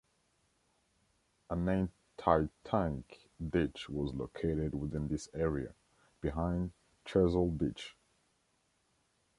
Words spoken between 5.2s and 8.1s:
area, behind Chesil Beach.